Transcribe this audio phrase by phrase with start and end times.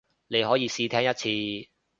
[0.29, 1.13] 你可以試聽一
[1.63, 1.69] 次